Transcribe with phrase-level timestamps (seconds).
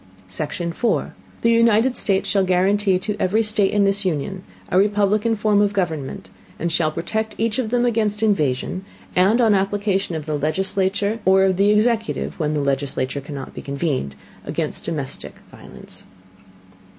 [0.27, 1.13] Section 4.
[1.43, 5.73] The United States shall guarantee to every State in this Union a Republican Form of
[5.73, 8.83] Government, and shall protect each of them against Invasion;
[9.15, 13.61] and on Application of the Legislature, or of the Executive (when the Legislature cannot be
[13.61, 16.05] convened) against domestic Violence.